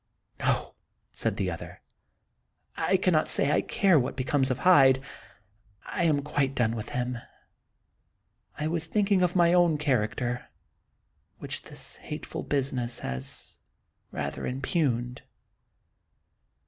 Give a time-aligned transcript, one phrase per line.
[0.39, 0.73] "No,"
[1.13, 1.81] said the other,"
[2.75, 4.99] I cannot say I care what becomes of Hyde;
[5.85, 7.27] I am quite 1 6 The Untold Sequel of done with him.
[8.55, 10.47] I was thinking of my own character,
[11.37, 13.57] which this hateful business has
[14.11, 15.21] rather impugned."